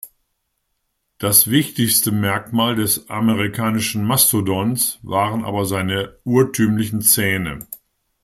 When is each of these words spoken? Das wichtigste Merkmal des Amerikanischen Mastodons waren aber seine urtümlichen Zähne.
Das 1.19 1.51
wichtigste 1.51 2.11
Merkmal 2.11 2.73
des 2.75 3.07
Amerikanischen 3.09 4.03
Mastodons 4.03 4.97
waren 5.03 5.45
aber 5.45 5.65
seine 5.67 6.17
urtümlichen 6.23 7.01
Zähne. 7.03 7.59